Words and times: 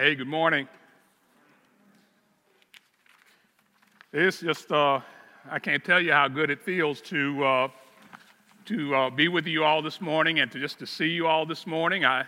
Hey, 0.00 0.14
good 0.14 0.28
morning. 0.28 0.68
It's 4.12 4.38
just, 4.38 4.70
uh, 4.70 5.00
I 5.50 5.58
can't 5.58 5.84
tell 5.84 6.00
you 6.00 6.12
how 6.12 6.28
good 6.28 6.50
it 6.50 6.62
feels 6.62 7.00
to, 7.00 7.44
uh, 7.44 7.68
to 8.66 8.94
uh, 8.94 9.10
be 9.10 9.26
with 9.26 9.48
you 9.48 9.64
all 9.64 9.82
this 9.82 10.00
morning 10.00 10.38
and 10.38 10.52
to 10.52 10.60
just 10.60 10.78
to 10.78 10.86
see 10.86 11.08
you 11.08 11.26
all 11.26 11.44
this 11.44 11.66
morning. 11.66 12.04
I, 12.04 12.26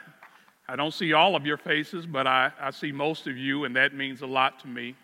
I 0.68 0.74
don't 0.74 0.92
see 0.92 1.12
all 1.12 1.36
of 1.36 1.46
your 1.46 1.58
faces, 1.58 2.06
but 2.06 2.26
I, 2.26 2.50
I 2.60 2.72
see 2.72 2.90
most 2.90 3.28
of 3.28 3.36
you, 3.36 3.62
and 3.62 3.76
that 3.76 3.94
means 3.94 4.22
a 4.22 4.26
lot 4.26 4.58
to 4.62 4.66
me. 4.66 4.96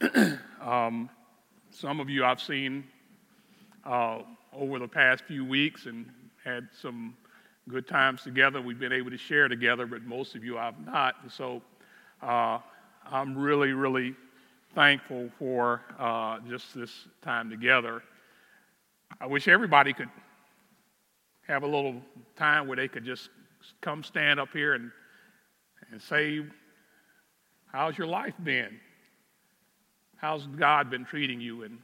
um, 0.60 1.10
some 1.72 1.98
of 1.98 2.08
you 2.08 2.24
I've 2.24 2.40
seen 2.40 2.84
uh, 3.84 4.20
over 4.52 4.78
the 4.78 4.86
past 4.86 5.24
few 5.24 5.44
weeks 5.44 5.86
and 5.86 6.08
had 6.44 6.68
some 6.80 7.16
good 7.68 7.88
times 7.88 8.22
together. 8.22 8.62
We've 8.62 8.78
been 8.78 8.92
able 8.92 9.10
to 9.10 9.18
share 9.18 9.48
together, 9.48 9.84
but 9.84 10.04
most 10.04 10.36
of 10.36 10.44
you 10.44 10.58
I've 10.58 10.78
not. 10.86 11.16
And 11.24 11.32
so 11.32 11.60
uh, 12.22 12.58
I'm 13.10 13.36
really, 13.36 13.72
really 13.72 14.14
thankful 14.74 15.30
for 15.38 15.82
uh, 15.98 16.38
just 16.48 16.74
this 16.74 16.90
time 17.22 17.50
together. 17.50 18.02
I 19.20 19.26
wish 19.26 19.48
everybody 19.48 19.92
could 19.92 20.10
have 21.46 21.62
a 21.62 21.66
little 21.66 22.02
time 22.36 22.66
where 22.66 22.76
they 22.76 22.88
could 22.88 23.04
just 23.04 23.30
come 23.80 24.02
stand 24.02 24.38
up 24.38 24.50
here 24.52 24.74
and, 24.74 24.90
and 25.90 26.00
say, 26.00 26.44
How's 27.66 27.98
your 27.98 28.06
life 28.06 28.34
been? 28.44 28.80
How's 30.16 30.46
God 30.46 30.90
been 30.90 31.04
treating 31.04 31.40
you? 31.40 31.64
And 31.64 31.78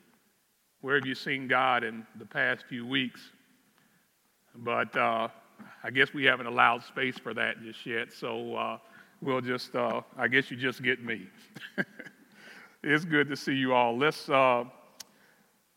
where 0.81 0.97
have 0.97 1.07
you 1.07 1.15
seen 1.15 1.47
God 1.47 1.85
in 1.85 2.07
the 2.19 2.25
past 2.25 2.65
few 2.69 2.87
weeks? 2.87 3.21
But 4.57 4.97
uh, 4.97 5.29
I 5.83 5.91
guess 5.91 6.15
we 6.15 6.25
haven't 6.25 6.47
allowed 6.47 6.83
space 6.83 7.19
for 7.19 7.35
that 7.35 7.63
just 7.63 7.85
yet. 7.85 8.13
So, 8.13 8.57
uh, 8.57 8.79
we'll 9.25 9.41
just, 9.41 9.75
uh, 9.75 10.03
I 10.19 10.29
guess 10.29 10.51
you 10.51 10.57
just 10.57 10.83
get 10.83 11.03
me. 11.03 11.27
it's 12.83 13.05
good 13.05 13.29
to 13.29 13.37
see 13.37 13.55
you 13.55 13.73
all. 13.73 13.97
Let's, 13.97 14.29
uh, 14.29 14.65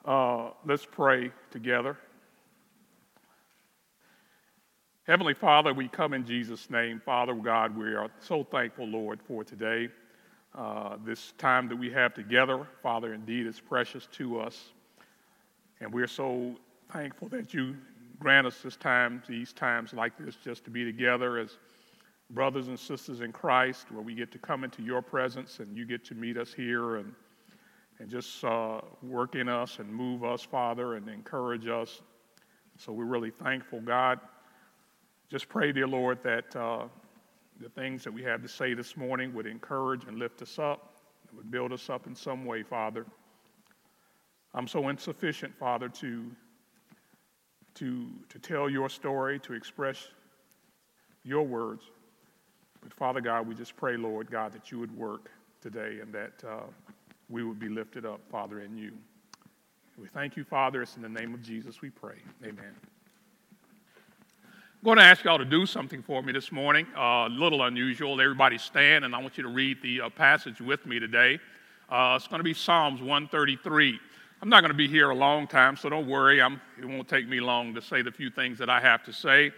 uh, 0.05 0.49
let's 0.65 0.85
pray 0.85 1.31
together. 1.49 1.97
Heavenly 5.03 5.33
Father, 5.33 5.73
we 5.73 5.87
come 5.87 6.13
in 6.13 6.25
Jesus' 6.25 6.69
name. 6.69 7.01
Father 7.03 7.33
God, 7.33 7.77
we 7.77 7.95
are 7.95 8.09
so 8.19 8.43
thankful, 8.43 8.85
Lord, 8.85 9.21
for 9.25 9.45
today. 9.45 9.87
Uh, 10.53 10.97
this 11.05 11.33
time 11.37 11.69
that 11.69 11.77
we 11.77 11.89
have 11.91 12.13
together, 12.13 12.67
Father, 12.83 13.13
indeed 13.13 13.47
is 13.47 13.59
precious 13.59 14.07
to 14.13 14.41
us. 14.41 14.71
And 15.79 15.93
we're 15.93 16.07
so 16.07 16.55
thankful 16.91 17.29
that 17.29 17.53
you 17.53 17.77
grant 18.19 18.47
us 18.47 18.59
this 18.61 18.75
time, 18.75 19.23
these 19.29 19.53
times 19.53 19.93
like 19.93 20.17
this, 20.17 20.35
just 20.43 20.65
to 20.65 20.69
be 20.71 20.83
together 20.83 21.37
as 21.37 21.57
brothers 22.29 22.67
and 22.67 22.79
sisters 22.79 23.21
in 23.21 23.31
Christ, 23.31 23.91
where 23.91 24.01
we 24.01 24.13
get 24.13 24.31
to 24.33 24.37
come 24.37 24.63
into 24.63 24.81
your 24.81 25.01
presence 25.01 25.59
and 25.59 25.77
you 25.77 25.85
get 25.85 26.03
to 26.05 26.15
meet 26.15 26.37
us 26.37 26.53
here 26.53 26.97
and, 26.97 27.13
and 27.99 28.09
just 28.09 28.43
uh, 28.43 28.81
work 29.01 29.35
in 29.35 29.47
us 29.47 29.79
and 29.79 29.89
move 29.89 30.23
us, 30.23 30.41
Father, 30.41 30.95
and 30.95 31.07
encourage 31.07 31.67
us. 31.67 32.01
So 32.77 32.91
we're 32.91 33.05
really 33.05 33.31
thankful, 33.31 33.81
God. 33.81 34.19
Just 35.29 35.49
pray, 35.49 35.71
dear 35.71 35.87
Lord, 35.87 36.19
that 36.23 36.55
uh, 36.55 36.85
the 37.59 37.69
things 37.69 38.03
that 38.03 38.13
we 38.13 38.23
have 38.23 38.41
to 38.41 38.47
say 38.47 38.73
this 38.73 38.95
morning 38.95 39.33
would 39.33 39.47
encourage 39.47 40.03
and 40.05 40.19
lift 40.19 40.41
us 40.41 40.59
up, 40.59 40.95
would 41.35 41.49
build 41.49 41.73
us 41.73 41.89
up 41.89 42.07
in 42.07 42.15
some 42.15 42.45
way, 42.45 42.61
Father. 42.61 43.05
I'm 44.53 44.67
so 44.67 44.89
insufficient, 44.89 45.55
Father, 45.57 45.89
to, 45.89 46.25
to, 47.75 48.07
to 48.29 48.39
tell 48.39 48.69
your 48.69 48.89
story, 48.89 49.39
to 49.39 49.53
express 49.53 50.07
your 51.23 51.43
words. 51.43 51.83
But 52.87 52.95
Father 52.95 53.19
God, 53.19 53.45
we 53.45 53.53
just 53.53 53.75
pray, 53.75 53.97
Lord 53.97 54.31
God, 54.31 54.53
that 54.53 54.71
you 54.71 54.79
would 54.79 54.97
work 54.97 55.29
today 55.59 55.99
and 56.01 56.13
that 56.13 56.31
uh, 56.47 56.61
we 57.27 57.43
would 57.43 57.59
be 57.59 57.67
lifted 57.67 58.05
up, 58.05 58.21
Father, 58.31 58.61
in 58.61 58.77
you. 58.77 58.93
We 59.97 60.07
thank 60.07 60.37
you, 60.37 60.45
Father. 60.45 60.81
It's 60.81 60.95
in 60.95 61.01
the 61.01 61.09
name 61.09 61.33
of 61.33 61.41
Jesus 61.41 61.81
we 61.81 61.89
pray. 61.89 62.15
Amen. 62.43 62.73
I'm 64.41 64.85
going 64.85 64.99
to 64.99 65.03
ask 65.03 65.25
y'all 65.25 65.37
to 65.37 65.43
do 65.43 65.65
something 65.65 66.01
for 66.01 66.23
me 66.23 66.31
this 66.31 66.49
morning. 66.49 66.87
Uh, 66.95 67.27
a 67.27 67.29
little 67.29 67.63
unusual. 67.63 68.21
Everybody 68.21 68.57
stand, 68.57 69.03
and 69.03 69.13
I 69.13 69.19
want 69.19 69.35
you 69.35 69.43
to 69.43 69.49
read 69.49 69.81
the 69.81 70.01
uh, 70.01 70.09
passage 70.09 70.61
with 70.61 70.85
me 70.85 70.97
today. 70.97 71.39
Uh, 71.89 72.13
it's 72.15 72.29
going 72.29 72.39
to 72.39 72.45
be 72.45 72.53
Psalms 72.53 73.01
133. 73.01 73.99
I'm 74.41 74.47
not 74.47 74.61
going 74.61 74.71
to 74.71 74.77
be 74.77 74.87
here 74.87 75.09
a 75.09 75.15
long 75.15 75.45
time, 75.45 75.75
so 75.75 75.89
don't 75.89 76.07
worry. 76.07 76.41
I'm, 76.41 76.61
it 76.79 76.85
won't 76.85 77.09
take 77.09 77.27
me 77.27 77.41
long 77.41 77.75
to 77.75 77.81
say 77.81 78.01
the 78.01 78.13
few 78.13 78.29
things 78.29 78.57
that 78.59 78.69
I 78.69 78.79
have 78.79 79.03
to 79.03 79.11
say. 79.11 79.51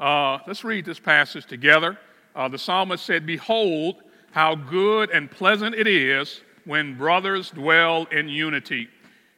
Uh, 0.00 0.38
let's 0.48 0.64
read 0.64 0.84
this 0.84 0.98
passage 0.98 1.46
together 1.46 1.96
uh, 2.34 2.48
the 2.48 2.58
psalmist 2.58 3.04
said, 3.04 3.26
Behold, 3.26 4.02
how 4.32 4.54
good 4.54 5.10
and 5.10 5.30
pleasant 5.30 5.74
it 5.74 5.86
is 5.86 6.40
when 6.64 6.96
brothers 6.96 7.50
dwell 7.50 8.06
in 8.10 8.28
unity. 8.28 8.88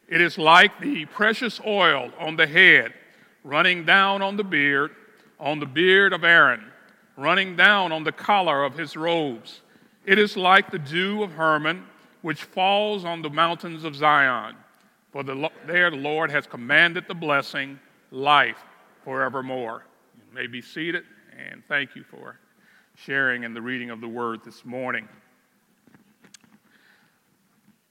It 0.07 0.21
is 0.21 0.37
like 0.37 0.79
the 0.79 1.05
precious 1.05 1.59
oil 1.65 2.11
on 2.19 2.35
the 2.35 2.47
head, 2.47 2.93
running 3.43 3.85
down 3.85 4.21
on 4.21 4.37
the 4.37 4.43
beard, 4.43 4.91
on 5.39 5.59
the 5.59 5.65
beard 5.65 6.13
of 6.13 6.23
Aaron, 6.23 6.63
running 7.17 7.55
down 7.55 7.91
on 7.91 8.03
the 8.03 8.11
collar 8.11 8.63
of 8.63 8.77
his 8.77 8.95
robes. 8.95 9.61
It 10.05 10.17
is 10.17 10.37
like 10.37 10.71
the 10.71 10.79
dew 10.79 11.21
of 11.21 11.33
Hermon, 11.33 11.85
which 12.21 12.43
falls 12.43 13.05
on 13.05 13.21
the 13.21 13.29
mountains 13.29 13.83
of 13.83 13.95
Zion. 13.95 14.55
For 15.11 15.23
the, 15.23 15.49
there 15.65 15.91
the 15.91 15.97
Lord 15.97 16.31
has 16.31 16.47
commanded 16.47 17.05
the 17.07 17.13
blessing, 17.13 17.79
life 18.11 18.57
forevermore. 19.03 19.83
You 20.15 20.33
may 20.33 20.47
be 20.47 20.61
seated, 20.61 21.03
and 21.37 21.61
thank 21.67 21.95
you 21.95 22.03
for 22.03 22.39
sharing 23.05 23.43
in 23.43 23.53
the 23.53 23.61
reading 23.61 23.91
of 23.91 24.01
the 24.01 24.07
word 24.07 24.39
this 24.43 24.65
morning. 24.65 25.07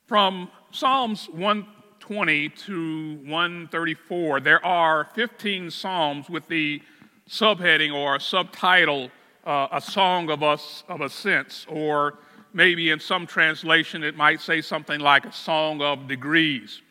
From 0.07 0.51
Psalms 0.73 1.29
120 1.29 2.49
to 2.49 3.15
134, 3.25 4.41
there 4.41 4.65
are 4.67 5.05
15 5.15 5.71
Psalms 5.71 6.29
with 6.29 6.49
the 6.49 6.83
subheading 7.31 7.95
or 7.95 8.19
subtitle, 8.19 9.11
uh, 9.45 9.69
A 9.71 9.81
Song 9.81 10.29
of, 10.29 10.43
Us, 10.43 10.83
of 10.89 11.01
Ascents, 11.01 11.67
or 11.69 12.15
maybe 12.53 12.91
in 12.91 12.99
some 12.99 13.29
translation 13.29 14.03
it 14.03 14.17
might 14.17 14.41
say 14.41 14.61
something 14.61 14.99
like 14.99 15.25
A 15.25 15.33
Song 15.33 15.81
of 15.83 16.09
Degrees. 16.09 16.83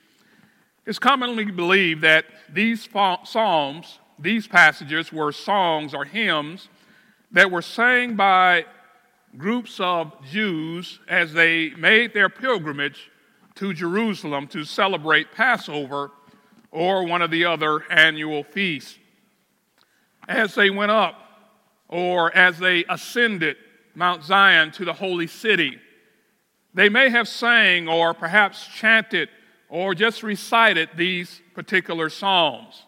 It's 0.85 0.99
commonly 0.99 1.45
believed 1.45 2.01
that 2.03 2.25
these 2.49 2.87
Psalms, 3.25 3.99
these 4.17 4.47
passages, 4.47 5.11
were 5.11 5.33
songs 5.33 5.93
or 5.93 6.05
hymns 6.05 6.69
that 7.35 7.51
were 7.51 7.62
sang 7.62 8.16
by 8.16 8.66
groups 9.38 9.81
of 9.81 10.13
Jews 10.25 11.01
as 11.09 11.34
they 11.34 11.72
made 11.72 12.13
their 12.13 12.29
pilgrimage 12.29 13.12
to 13.56 13.73
Jerusalem 13.73 14.47
to 14.47 14.63
celebrate 14.63 15.34
Passover 15.34 16.12
or 16.72 17.06
one 17.06 17.22
of 17.22 17.31
the 17.31 17.44
other 17.44 17.84
annual 17.91 18.46
feasts. 18.46 18.97
As 20.29 20.56
they 20.56 20.69
went 20.69 20.91
up 20.91 21.16
or 21.90 22.34
as 22.34 22.57
they 22.57 22.85
ascended 22.88 23.57
Mount 23.96 24.23
Zion 24.23 24.72
to 24.72 24.85
the 24.85 24.94
holy 24.94 25.28
city, 25.28 25.78
they 26.73 26.88
may 26.88 27.09
have 27.09 27.28
sang 27.28 27.90
or 27.90 28.13
perhaps 28.13 28.66
chanted 28.66 29.28
or 29.67 29.94
just 29.94 30.23
recited 30.23 30.88
these 30.96 31.41
particular 31.53 32.09
psalms. 32.09 32.84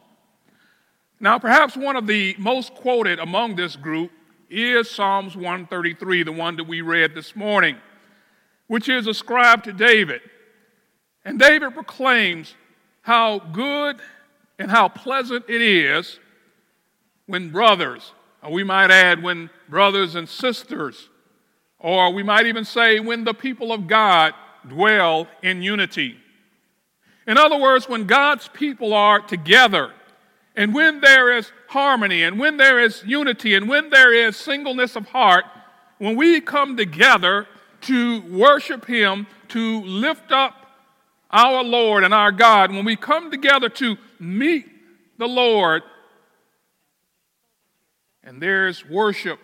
Now, 1.19 1.37
perhaps 1.37 1.75
one 1.75 1.97
of 1.97 2.07
the 2.07 2.33
most 2.37 2.75
quoted 2.75 3.19
among 3.19 3.57
this 3.57 3.75
group 3.75 4.11
is 4.49 4.89
Psalms 4.89 5.35
133, 5.35 6.23
the 6.23 6.31
one 6.31 6.55
that 6.57 6.65
we 6.65 6.81
read 6.81 7.13
this 7.13 7.35
morning, 7.35 7.77
which 8.67 8.89
is 8.89 9.07
ascribed 9.07 9.65
to 9.65 9.73
David. 9.73 10.21
And 11.25 11.39
David 11.39 11.73
proclaims 11.73 12.55
how 13.01 13.39
good 13.39 13.97
and 14.59 14.71
how 14.71 14.87
pleasant 14.87 15.45
it 15.49 15.61
is 15.61 16.19
when 17.25 17.51
brothers, 17.51 18.13
or 18.41 18.51
we 18.51 18.63
might 18.63 18.91
add, 18.91 19.21
when 19.21 19.49
brothers 19.69 20.15
and 20.15 20.27
sisters, 20.27 21.09
or 21.79 22.11
we 22.13 22.23
might 22.23 22.45
even 22.45 22.65
say, 22.65 22.99
when 22.99 23.23
the 23.23 23.33
people 23.33 23.71
of 23.71 23.87
God 23.87 24.33
dwell 24.67 25.27
in 25.43 25.61
unity. 25.61 26.17
In 27.27 27.37
other 27.37 27.57
words, 27.57 27.89
when 27.89 28.05
God's 28.05 28.47
people 28.47 28.93
are 28.93 29.19
together, 29.19 29.91
and 30.57 30.73
when 30.73 31.01
there 31.01 31.37
is 31.37 31.51
harmony, 31.67 32.23
and 32.23 32.39
when 32.39 32.57
there 32.57 32.79
is 32.79 33.03
unity, 33.05 33.53
and 33.53 33.69
when 33.69 33.91
there 33.91 34.11
is 34.11 34.35
singleness 34.35 34.95
of 34.95 35.05
heart, 35.05 35.45
when 35.99 36.17
we 36.17 36.41
come 36.41 36.75
together 36.75 37.47
to 37.81 38.21
worship 38.23 38.85
Him, 38.85 39.27
to 39.49 39.81
lift 39.83 40.31
up 40.31 40.55
our 41.29 41.63
Lord 41.63 42.03
and 42.03 42.11
our 42.11 42.31
God, 42.31 42.71
when 42.71 42.85
we 42.85 42.95
come 42.95 43.29
together 43.29 43.69
to 43.69 43.97
meet 44.19 44.65
the 45.19 45.27
Lord, 45.27 45.83
and 48.23 48.41
there's 48.41 48.83
worship, 48.83 49.39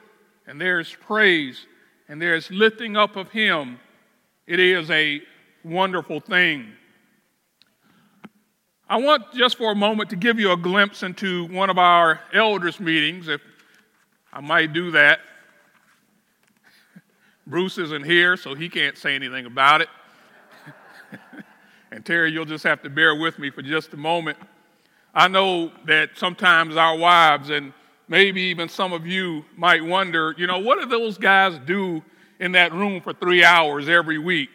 and 0.48 0.60
there's 0.60 0.96
praise, 0.96 1.68
and 2.10 2.20
there's 2.20 2.50
lifting 2.50 2.98
up 2.98 3.16
of 3.16 3.30
Him, 3.30 3.80
it 4.48 4.60
is 4.60 4.90
a 4.90 5.22
wonderful 5.64 6.20
thing. 6.20 6.74
I 8.94 8.98
want 8.98 9.34
just 9.34 9.58
for 9.58 9.72
a 9.72 9.76
moment 9.76 10.12
to 10.12 10.16
give 10.16 10.40
you 10.40 10.52
a 10.52 10.56
glimpse 10.56 11.02
into 11.02 11.48
one 11.48 11.72
of 11.72 11.80
our 11.80 12.22
elders' 12.32 12.80
meetings, 12.80 13.28
if 13.28 13.42
I 14.32 14.40
might 14.40 14.72
do 14.72 14.92
that. 14.92 15.20
Bruce 17.48 17.80
isn't 17.80 18.06
here, 18.06 18.38
so 18.38 18.54
he 18.54 18.70
can't 18.70 18.96
say 18.96 19.16
anything 19.16 19.48
about 19.48 19.82
it. 19.82 19.90
and 21.92 22.06
Terry, 22.06 22.32
you'll 22.32 22.46
just 22.46 22.64
have 22.66 22.84
to 22.84 22.90
bear 22.92 23.16
with 23.16 23.40
me 23.40 23.50
for 23.50 23.64
just 23.64 23.92
a 23.94 23.98
moment. 23.98 24.38
I 25.16 25.28
know 25.28 25.72
that 25.86 26.12
sometimes 26.16 26.78
our 26.78 26.96
wives 26.96 27.50
and 27.50 27.74
maybe 28.08 28.42
even 28.42 28.70
some 28.70 28.94
of 28.94 29.08
you 29.08 29.44
might 29.58 29.84
wonder, 29.84 30.36
you 30.38 30.46
know, 30.46 30.60
what 30.60 30.80
do 30.80 30.86
those 30.86 31.18
guys 31.18 31.58
do 31.66 32.04
in 32.40 32.52
that 32.52 32.72
room 32.72 33.02
for 33.02 33.12
three 33.12 33.44
hours 33.44 33.90
every 33.90 34.20
week? 34.20 34.52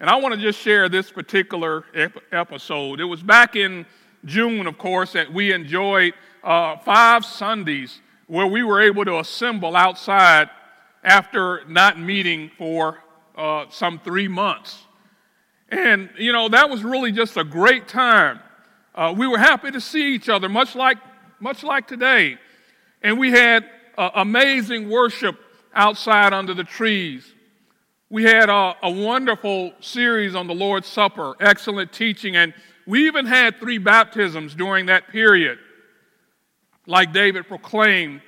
And 0.00 0.08
I 0.08 0.16
want 0.16 0.34
to 0.34 0.40
just 0.40 0.58
share 0.58 0.88
this 0.88 1.10
particular 1.10 1.84
ep- 1.94 2.22
episode. 2.32 3.00
It 3.00 3.04
was 3.04 3.22
back 3.22 3.54
in 3.54 3.84
June, 4.24 4.66
of 4.66 4.78
course, 4.78 5.12
that 5.12 5.30
we 5.30 5.52
enjoyed 5.52 6.14
uh, 6.42 6.78
five 6.78 7.22
Sundays 7.22 8.00
where 8.26 8.46
we 8.46 8.62
were 8.62 8.80
able 8.80 9.04
to 9.04 9.18
assemble 9.18 9.76
outside 9.76 10.48
after 11.04 11.62
not 11.68 12.00
meeting 12.00 12.50
for 12.56 12.98
uh, 13.36 13.66
some 13.68 13.98
three 13.98 14.28
months. 14.28 14.84
And, 15.68 16.08
you 16.16 16.32
know, 16.32 16.48
that 16.48 16.70
was 16.70 16.82
really 16.82 17.12
just 17.12 17.36
a 17.36 17.44
great 17.44 17.86
time. 17.86 18.40
Uh, 18.94 19.14
we 19.16 19.26
were 19.26 19.38
happy 19.38 19.70
to 19.70 19.82
see 19.82 20.14
each 20.14 20.30
other, 20.30 20.48
much 20.48 20.74
like, 20.74 20.96
much 21.40 21.62
like 21.62 21.86
today. 21.86 22.38
And 23.02 23.18
we 23.18 23.32
had 23.32 23.68
uh, 23.98 24.10
amazing 24.14 24.88
worship 24.88 25.38
outside 25.74 26.32
under 26.32 26.54
the 26.54 26.64
trees. 26.64 27.34
We 28.12 28.24
had 28.24 28.48
a, 28.48 28.74
a 28.82 28.90
wonderful 28.90 29.72
series 29.78 30.34
on 30.34 30.48
the 30.48 30.54
Lord's 30.54 30.88
Supper, 30.88 31.36
excellent 31.38 31.92
teaching, 31.92 32.34
and 32.34 32.52
we 32.84 33.06
even 33.06 33.24
had 33.24 33.60
three 33.60 33.78
baptisms 33.78 34.52
during 34.52 34.86
that 34.86 35.08
period. 35.08 35.60
Like 36.86 37.12
David 37.12 37.46
proclaimed, 37.46 38.20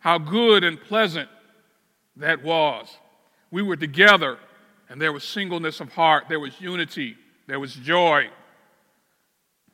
how 0.00 0.18
good 0.18 0.64
and 0.64 0.78
pleasant 0.78 1.30
that 2.16 2.42
was. 2.42 2.94
We 3.50 3.62
were 3.62 3.76
together, 3.76 4.36
and 4.90 5.00
there 5.00 5.14
was 5.14 5.24
singleness 5.24 5.80
of 5.80 5.92
heart, 5.94 6.24
there 6.28 6.40
was 6.40 6.60
unity, 6.60 7.16
there 7.46 7.58
was 7.58 7.74
joy. 7.74 8.28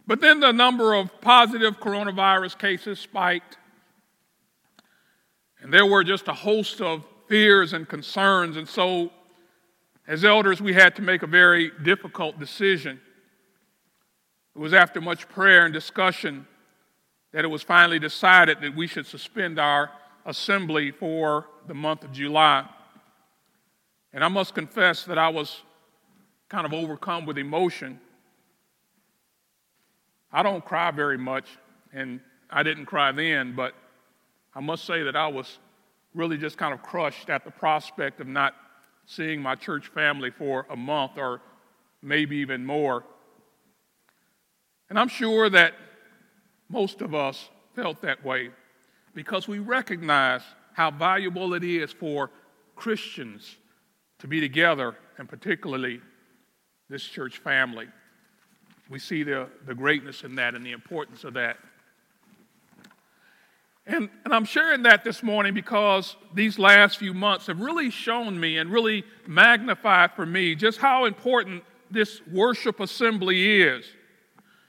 But 0.07 0.21
then 0.21 0.39
the 0.39 0.53
number 0.53 0.95
of 0.95 1.21
positive 1.21 1.81
coronavirus 1.81 2.59
cases 2.59 3.01
spiked, 3.01 3.59
and 5.61 5.73
there 5.73 5.87
were 5.87 6.05
just 6.05 6.29
a 6.29 6.33
host 6.33 6.81
of 6.81 7.05
fears 7.27 7.73
and 7.73 7.89
concerns. 7.89 8.57
And 8.57 8.69
so, 8.69 9.11
as 10.09 10.25
elders, 10.25 10.63
we 10.63 10.73
had 10.73 10.97
to 10.97 11.03
make 11.03 11.23
a 11.23 11.27
very 11.27 11.71
difficult 11.83 12.39
decision. 12.41 12.99
It 14.57 14.59
was 14.59 14.73
after 14.73 15.03
much 15.03 15.29
prayer 15.29 15.67
and 15.67 15.73
discussion 15.73 16.47
that 17.33 17.45
it 17.45 17.49
was 17.49 17.63
finally 17.63 17.99
decided 17.99 18.63
that 18.63 18.75
we 18.75 18.87
should 18.87 19.07
suspend 19.07 19.59
our 19.59 19.91
assembly 20.25 20.91
for 20.91 21.47
the 21.67 21.75
month 21.75 22.05
of 22.05 22.13
July. 22.13 22.67
And 24.15 24.25
I 24.25 24.29
must 24.29 24.55
confess 24.55 25.05
that 25.05 25.19
I 25.19 25.29
was 25.29 25.61
kind 26.49 26.65
of 26.65 26.73
overcome 26.73 27.27
with 27.27 27.37
emotion. 27.37 28.01
I 30.33 30.43
don't 30.43 30.65
cry 30.65 30.91
very 30.91 31.19
much, 31.19 31.45
and 31.93 32.21
I 32.49 32.63
didn't 32.63 32.87
cry 32.87 33.13
then, 33.13 33.55
but 33.55 33.75
I 34.55 34.61
must 34.61 34.87
say 34.87 35.03
that 35.03 35.17
I 35.17 35.29
was 35.29 35.59
really 36.15 36.39
just 36.39 36.57
kind 36.57 36.73
of 36.73 36.83
crushed 36.83 37.29
at 37.29 37.45
the 37.45 37.51
prospect 37.51 38.21
of 38.21 38.27
not 38.27 38.55
seeing 39.09 39.41
my 39.41 39.55
church 39.55 39.89
family 39.89 40.31
for 40.31 40.67
a 40.69 40.77
month 40.77 41.13
or 41.17 41.41
maybe 42.03 42.37
even 42.37 42.65
more. 42.65 43.05
And 44.91 44.99
I'm 44.99 45.09
sure 45.09 45.49
that 45.49 45.73
most 46.69 47.01
of 47.01 47.15
us 47.15 47.49
felt 47.75 48.03
that 48.03 48.23
way 48.23 48.51
because 49.15 49.49
we 49.49 49.61
recognize 49.61 50.43
how 50.75 50.91
valuable 50.91 51.55
it 51.55 51.65
is 51.65 51.91
for 51.91 52.31
Christians 52.77 53.57
to 54.19 54.29
be 54.29 54.41
together, 54.41 54.95
and 55.17 55.27
particularly 55.27 56.01
this 56.91 57.03
church 57.03 57.39
family. 57.39 57.87
We 58.91 58.99
see 58.99 59.23
the, 59.23 59.49
the 59.67 59.75
greatness 59.75 60.23
in 60.23 60.35
that 60.35 60.55
and 60.55 60.65
the 60.65 60.73
importance 60.73 61.25
of 61.25 61.33
that. 61.35 61.57
And, 63.89 64.11
and 64.27 64.35
I'm 64.35 64.45
sharing 64.45 64.83
that 64.83 65.03
this 65.03 65.23
morning 65.23 65.55
because 65.55 66.15
these 66.35 66.59
last 66.59 66.99
few 66.99 67.15
months 67.15 67.47
have 67.47 67.59
really 67.59 67.89
shown 67.89 68.39
me 68.39 68.59
and 68.59 68.71
really 68.71 69.03
magnified 69.27 70.13
for 70.13 70.27
me 70.27 70.55
just 70.55 70.79
how 70.79 71.07
important 71.07 71.65
this 71.91 72.21
worship 72.31 72.81
assembly 72.81 73.63
is. 73.63 73.87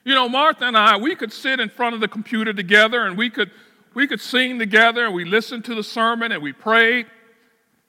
You 0.05 0.15
know, 0.15 0.29
Martha 0.29 0.63
and 0.63 0.77
I, 0.77 0.95
we 0.95 1.17
could 1.17 1.33
sit 1.33 1.59
in 1.59 1.67
front 1.67 1.95
of 1.95 2.01
the 2.01 2.07
computer 2.07 2.53
together 2.53 3.05
and 3.05 3.17
we 3.17 3.29
could 3.29 3.51
we 3.93 4.07
could 4.07 4.21
sing 4.21 4.57
together 4.57 5.05
and 5.05 5.13
we 5.13 5.25
listened 5.25 5.65
to 5.65 5.75
the 5.75 5.83
sermon 5.83 6.31
and 6.31 6.41
we 6.41 6.53
prayed, 6.53 7.07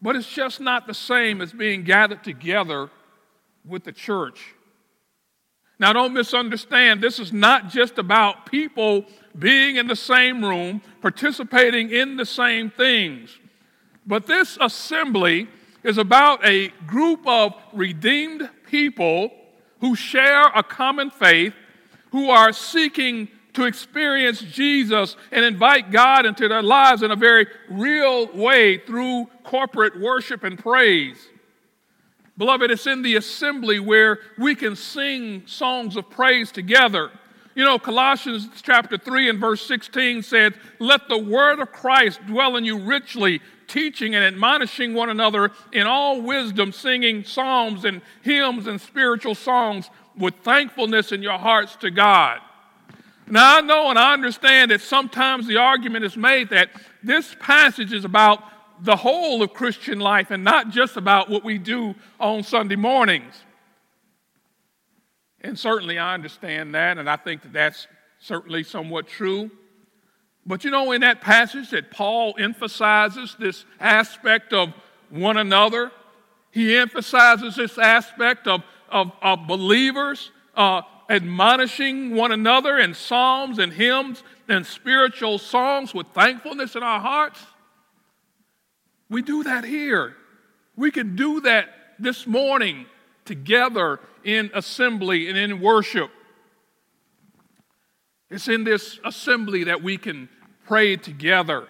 but 0.03 0.17
it's 0.17 0.29
just 0.29 0.59
not 0.59 0.89
the 0.89 0.95
same 0.95 1.41
as 1.41 1.53
being 1.53 1.85
gathered 1.85 2.25
together 2.25 2.91
with 3.65 3.85
the 3.85 3.93
church. 3.93 4.55
Now, 5.81 5.95
don't 5.95 6.13
misunderstand, 6.13 7.01
this 7.01 7.19
is 7.19 7.33
not 7.33 7.71
just 7.71 7.97
about 7.97 8.45
people 8.45 9.07
being 9.39 9.77
in 9.77 9.87
the 9.87 9.97
same 9.97 10.45
room, 10.45 10.83
participating 11.01 11.91
in 11.91 12.19
the 12.19 12.27
same 12.27 12.71
things, 12.71 13.39
but 14.07 14.27
this 14.27 14.59
assembly 14.61 15.49
is 15.83 15.97
about 15.97 16.45
a 16.45 16.69
group 16.87 17.27
of 17.27 17.55
redeemed 17.73 18.51
people 18.69 19.33
who 19.81 19.97
share 19.97 20.49
a 20.49 20.63
common 20.63 21.11
faith, 21.11 21.55
who 22.11 22.29
are 22.29 22.53
seeking 22.53 23.29
to 23.55 23.65
experience 23.65 24.43
Jesus 24.43 25.17
and 25.33 25.47
invite 25.47 25.91
God 25.91 26.27
into 26.27 26.47
their 26.47 26.63
lives 26.63 27.03
in 27.03 27.11
a 27.11 27.17
very 27.17 27.47
real 27.71 28.27
way 28.35 28.77
through 28.77 29.31
corporate 29.45 29.99
worship 29.99 30.45
and 30.45 30.59
praise. 30.59 31.30
Beloved, 32.41 32.71
it's 32.71 32.87
in 32.87 33.03
the 33.03 33.17
assembly 33.17 33.81
where 33.81 34.21
we 34.39 34.55
can 34.55 34.75
sing 34.75 35.43
songs 35.47 35.95
of 35.95 36.09
praise 36.09 36.51
together. 36.51 37.11
You 37.55 37.67
know, 37.67 37.79
Colossians 37.79 38.49
chapter 38.63 38.97
3 38.97 39.29
and 39.29 39.39
verse 39.39 39.61
16 39.67 40.23
says, 40.23 40.55
Let 40.79 41.07
the 41.11 41.19
word 41.19 41.61
of 41.61 41.71
Christ 41.71 42.25
dwell 42.27 42.57
in 42.57 42.65
you 42.65 42.79
richly, 42.79 43.43
teaching 43.69 44.15
and 44.15 44.25
admonishing 44.25 44.95
one 44.95 45.11
another 45.11 45.51
in 45.75 45.87
all 45.87 46.23
wisdom, 46.23 46.73
singing 46.73 47.25
psalms 47.25 47.85
and 47.85 48.01
hymns 48.23 48.67
and 48.67 48.81
spiritual 48.81 49.35
songs 49.35 49.91
with 50.17 50.35
thankfulness 50.37 51.13
in 51.13 51.23
your 51.23 51.37
hearts 51.37 51.77
to 51.77 51.91
God. 51.91 52.41
Now, 53.27 53.59
I 53.59 53.61
know 53.61 53.91
and 53.91 53.99
I 53.99 54.15
understand 54.15 54.71
that 54.71 54.81
sometimes 54.81 55.47
the 55.47 55.59
argument 55.59 56.07
is 56.07 56.17
made 56.17 56.49
that 56.49 56.71
this 57.03 57.37
passage 57.39 57.93
is 57.93 58.07
about 58.07 58.43
the 58.83 58.97
whole 58.97 59.43
of 59.43 59.53
Christian 59.53 60.01
life 60.01 60.31
and 60.31 60.43
not 60.43 60.71
just 60.71 60.97
about 60.97 61.29
what 61.29 61.45
we 61.45 61.59
do 61.59 61.95
on 62.19 62.43
Sunday 62.43 62.77
mornings. 62.77 63.35
And 65.43 65.59
certainly 65.59 65.99
I 65.99 66.15
understand 66.15 66.75
that, 66.75 66.99
and 66.99 67.09
I 67.09 67.17
think 67.17 67.43
that 67.43 67.53
that's 67.53 67.87
certainly 68.19 68.63
somewhat 68.63 69.07
true. 69.07 69.51
But 70.47 70.65
you 70.65 70.71
know, 70.71 70.93
in 70.93 71.03
that 71.03 71.21
passage 71.21 71.71
that 71.71 71.91
Paul 71.91 72.35
emphasizes 72.39 73.37
this 73.39 73.65
aspect 73.79 74.53
of 74.53 74.73
one 75.09 75.37
another, 75.37 75.93
he 76.51 76.77
emphasizes 76.77 77.57
this 77.57 77.79
aspect 77.79 78.47
of, 78.47 78.63
of, 78.89 79.13
of 79.23 79.47
believers 79.47 80.31
uh, 80.55 80.83
admonishing 81.09 82.15
one 82.15 82.33
another 82.33 82.79
in 82.79 82.95
psalms 82.95 83.59
and 83.59 83.73
hymns 83.73 84.23
and 84.49 84.67
spiritual 84.67 85.39
songs 85.39 85.95
with 85.95 86.07
thankfulness 86.09 86.77
in 86.77 86.83
our 86.83 87.01
hearts. 87.01 87.41
We 89.11 89.23
do 89.23 89.43
that 89.43 89.65
here. 89.65 90.15
We 90.77 90.91
can 90.91 91.17
do 91.17 91.41
that 91.43 91.69
this 91.99 92.27
morning 92.27 92.87
together 93.25 94.01
in 94.25 94.51
assembly 94.55 95.29
and 95.29 95.37
in 95.37 95.61
worship. 95.61 96.11
It's 98.31 98.49
in 98.49 98.63
this 98.63 99.01
assembly 99.05 99.65
that 99.65 99.83
we 99.83 99.99
can 99.99 100.29
pray 100.67 100.97
together. 100.97 101.67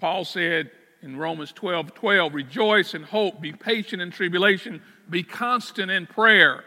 Paul 0.00 0.24
said 0.24 0.70
in 1.02 1.18
Romans 1.18 1.52
12 1.52 1.94
12, 1.94 2.34
rejoice 2.34 2.94
in 2.94 3.02
hope, 3.02 3.40
be 3.40 3.52
patient 3.52 4.00
in 4.00 4.10
tribulation, 4.10 4.82
be 5.10 5.22
constant 5.22 5.90
in 5.90 6.06
prayer. 6.06 6.64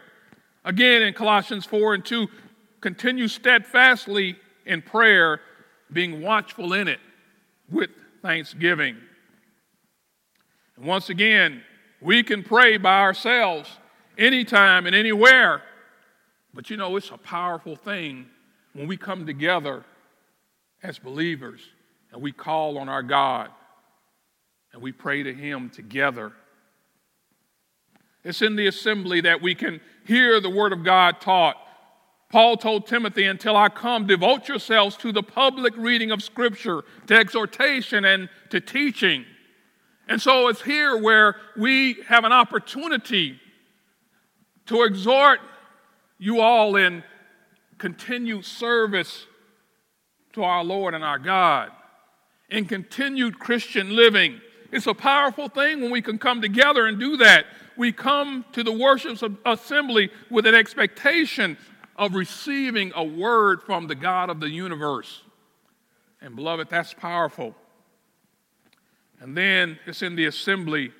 Again, 0.64 1.02
in 1.02 1.12
Colossians 1.12 1.66
4 1.66 1.94
and 1.94 2.04
2, 2.04 2.28
continue 2.80 3.26
steadfastly 3.26 4.36
in 4.64 4.82
prayer, 4.82 5.40
being 5.92 6.22
watchful 6.22 6.72
in 6.72 6.86
it 6.86 7.00
with 7.70 7.90
thanksgiving. 8.22 8.96
And 10.76 10.86
once 10.86 11.10
again, 11.10 11.62
we 12.00 12.22
can 12.22 12.42
pray 12.42 12.76
by 12.76 13.00
ourselves 13.00 13.68
anytime 14.16 14.86
and 14.86 14.94
anywhere. 14.94 15.62
But 16.54 16.70
you 16.70 16.76
know, 16.76 16.96
it's 16.96 17.10
a 17.10 17.18
powerful 17.18 17.76
thing 17.76 18.26
when 18.72 18.86
we 18.86 18.96
come 18.96 19.26
together 19.26 19.84
as 20.82 20.98
believers 20.98 21.60
and 22.12 22.22
we 22.22 22.32
call 22.32 22.78
on 22.78 22.88
our 22.88 23.02
God 23.02 23.50
and 24.72 24.82
we 24.82 24.92
pray 24.92 25.22
to 25.22 25.32
Him 25.32 25.70
together. 25.70 26.32
It's 28.24 28.42
in 28.42 28.56
the 28.56 28.66
assembly 28.66 29.22
that 29.22 29.40
we 29.40 29.54
can 29.54 29.80
hear 30.06 30.40
the 30.40 30.50
word 30.50 30.72
of 30.72 30.84
God 30.84 31.20
taught. 31.20 31.56
Paul 32.30 32.58
told 32.58 32.86
Timothy, 32.86 33.24
Until 33.24 33.56
I 33.56 33.68
come, 33.68 34.06
devote 34.06 34.48
yourselves 34.48 34.96
to 34.98 35.12
the 35.12 35.22
public 35.22 35.76
reading 35.76 36.10
of 36.10 36.22
Scripture, 36.22 36.84
to 37.06 37.14
exhortation, 37.14 38.04
and 38.04 38.28
to 38.50 38.60
teaching. 38.60 39.24
And 40.08 40.20
so 40.20 40.48
it's 40.48 40.62
here 40.62 40.96
where 40.96 41.36
we 41.56 41.98
have 42.06 42.24
an 42.24 42.32
opportunity 42.32 43.40
to 44.66 44.82
exhort 44.82 45.40
you 46.18 46.40
all 46.40 46.76
in 46.76 47.02
continued 47.78 48.44
service 48.44 49.26
to 50.32 50.42
our 50.42 50.64
Lord 50.64 50.94
and 50.94 51.04
our 51.04 51.18
God, 51.18 51.70
in 52.50 52.66
continued 52.66 53.38
Christian 53.38 53.94
living. 53.94 54.40
It's 54.70 54.86
a 54.86 54.94
powerful 54.94 55.48
thing 55.48 55.80
when 55.80 55.90
we 55.90 56.02
can 56.02 56.18
come 56.18 56.42
together 56.42 56.86
and 56.86 56.98
do 56.98 57.16
that. 57.18 57.46
We 57.76 57.92
come 57.92 58.44
to 58.52 58.62
the 58.62 58.72
worship 58.72 59.18
assembly 59.46 60.10
with 60.30 60.46
an 60.46 60.54
expectation 60.54 61.56
of 61.98 62.14
receiving 62.14 62.92
a 62.94 63.02
word 63.02 63.60
from 63.62 63.88
the 63.88 63.94
God 63.94 64.30
of 64.30 64.40
the 64.40 64.48
universe. 64.48 65.22
And 66.22 66.36
beloved, 66.36 66.70
that's 66.70 66.94
powerful. 66.94 67.54
And 69.20 69.36
then 69.36 69.78
it's 69.84 70.02
in 70.02 70.14
the 70.14 70.26
assembly 70.26 70.92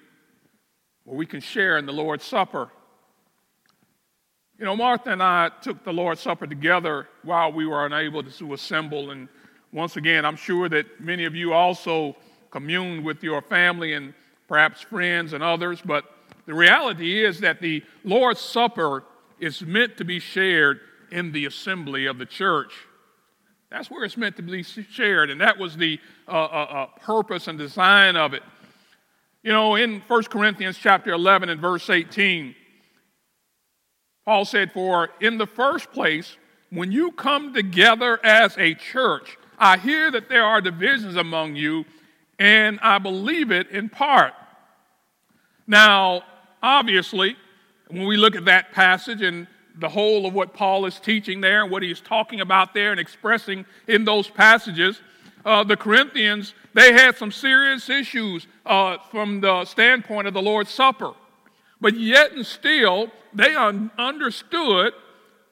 where 1.04 1.16
we 1.16 1.24
can 1.24 1.40
share 1.40 1.78
in 1.78 1.86
the 1.86 1.92
Lord's 1.92 2.24
Supper. 2.24 2.68
You 4.58 4.64
know, 4.64 4.74
Martha 4.74 5.10
and 5.10 5.22
I 5.22 5.50
took 5.62 5.84
the 5.84 5.92
Lord's 5.92 6.20
Supper 6.20 6.48
together 6.48 7.08
while 7.22 7.52
we 7.52 7.64
were 7.64 7.86
unable 7.86 8.24
to 8.24 8.52
assemble. 8.54 9.12
And 9.12 9.28
once 9.72 9.96
again, 9.96 10.24
I'm 10.24 10.36
sure 10.36 10.68
that 10.68 11.00
many 11.00 11.26
of 11.26 11.36
you 11.36 11.52
also 11.52 12.16
communed 12.50 13.04
with 13.04 13.22
your 13.22 13.40
family 13.40 13.92
and 13.92 14.14
perhaps 14.48 14.80
friends 14.80 15.32
and 15.32 15.44
others. 15.44 15.80
But 15.84 16.04
the 16.46 16.54
reality 16.54 17.24
is 17.24 17.38
that 17.40 17.60
the 17.60 17.84
Lord's 18.02 18.40
Supper 18.40 19.04
is 19.38 19.62
meant 19.62 19.96
to 19.98 20.04
be 20.04 20.18
shared 20.18 20.80
in 21.10 21.32
the 21.32 21.46
assembly 21.46 22.06
of 22.06 22.18
the 22.18 22.26
church. 22.26 22.72
That's 23.70 23.90
where 23.90 24.04
it's 24.04 24.16
meant 24.16 24.36
to 24.36 24.42
be 24.42 24.62
shared, 24.62 25.30
and 25.30 25.40
that 25.40 25.58
was 25.58 25.76
the 25.76 25.98
uh, 26.26 26.30
uh, 26.30 26.34
uh, 26.34 26.86
purpose 27.00 27.48
and 27.48 27.58
design 27.58 28.16
of 28.16 28.32
it. 28.32 28.42
You 29.42 29.52
know, 29.52 29.74
in 29.76 30.00
1 30.08 30.24
Corinthians 30.24 30.78
chapter 30.78 31.12
11 31.12 31.48
and 31.48 31.60
verse 31.60 31.88
18, 31.90 32.54
Paul 34.24 34.44
said, 34.44 34.72
For 34.72 35.10
in 35.20 35.38
the 35.38 35.46
first 35.46 35.92
place, 35.92 36.36
when 36.70 36.92
you 36.92 37.12
come 37.12 37.54
together 37.54 38.18
as 38.24 38.56
a 38.58 38.74
church, 38.74 39.38
I 39.58 39.78
hear 39.78 40.10
that 40.10 40.28
there 40.28 40.44
are 40.44 40.60
divisions 40.60 41.16
among 41.16 41.56
you, 41.56 41.84
and 42.38 42.78
I 42.82 42.98
believe 42.98 43.50
it 43.50 43.68
in 43.70 43.88
part. 43.88 44.32
Now, 45.66 46.22
obviously, 46.62 47.36
when 47.88 48.06
we 48.06 48.16
look 48.16 48.36
at 48.36 48.46
that 48.46 48.72
passage 48.72 49.22
and 49.22 49.46
the 49.78 49.88
whole 49.88 50.26
of 50.26 50.34
what 50.34 50.54
Paul 50.54 50.86
is 50.86 50.98
teaching 50.98 51.40
there, 51.40 51.62
and 51.62 51.70
what 51.70 51.82
he's 51.82 52.00
talking 52.00 52.40
about 52.40 52.74
there 52.74 52.90
and 52.90 53.00
expressing 53.00 53.64
in 53.86 54.04
those 54.04 54.28
passages, 54.28 55.00
uh, 55.44 55.62
the 55.64 55.76
Corinthians, 55.76 56.54
they 56.74 56.92
had 56.92 57.16
some 57.16 57.30
serious 57.30 57.88
issues 57.88 58.46
uh, 58.66 58.98
from 59.10 59.40
the 59.40 59.64
standpoint 59.64 60.26
of 60.26 60.34
the 60.34 60.42
Lord's 60.42 60.70
Supper. 60.70 61.12
But 61.80 61.96
yet 61.96 62.32
and 62.32 62.44
still, 62.44 63.12
they 63.32 63.54
un- 63.54 63.90
understood 63.96 64.92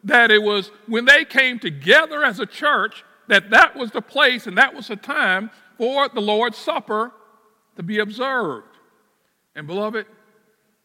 that 0.05 0.31
it 0.31 0.43
was 0.43 0.71
when 0.87 1.05
they 1.05 1.25
came 1.25 1.59
together 1.59 2.25
as 2.25 2.41
a 2.41 2.47
church 2.47 3.05
that 3.29 3.51
that 3.51 3.77
was 3.77 3.93
the 3.93 4.03
place 4.03 4.47
and 4.47 4.59
that 4.59 4.75
was 4.75 4.89
the 4.89 4.97
time 4.97 5.51
for 5.79 6.09
the 6.09 6.21
Lord's 6.21 6.59
Supper 6.59 7.13
to 7.77 7.83
be 7.83 8.01
observed. 8.01 8.67
And 9.55 9.67
beloved, 9.67 10.07